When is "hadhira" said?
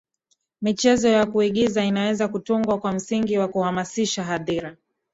4.23-4.77